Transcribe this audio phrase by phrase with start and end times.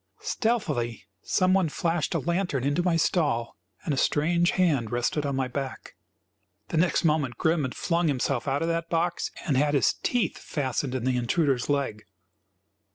[0.21, 3.55] Stealthily some one flashed a lantern into my stall
[3.85, 5.93] and a strange hand rested on my back.
[6.69, 10.39] The next moment Grim had flung himself out of that box and had his teeth
[10.39, 12.05] fastened in the intruder's leg.